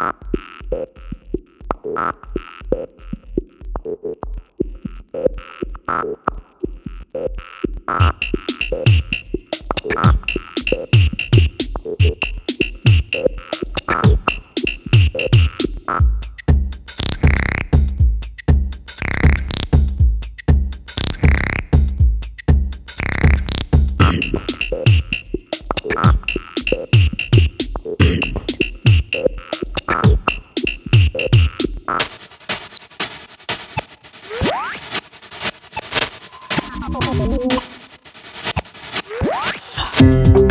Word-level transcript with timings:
Ow. 0.00 0.28
What? 40.00 40.47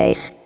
life. 0.00 0.39